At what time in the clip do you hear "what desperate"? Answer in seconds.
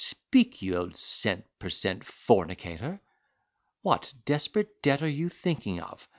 3.83-4.81